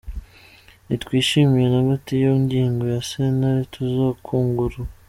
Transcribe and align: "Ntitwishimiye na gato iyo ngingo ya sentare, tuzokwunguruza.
"Ntitwishimiye 0.85 1.67
na 1.73 1.81
gato 1.87 2.09
iyo 2.19 2.33
ngingo 2.43 2.83
ya 2.93 3.01
sentare, 3.09 3.61
tuzokwunguruza. 3.73 4.81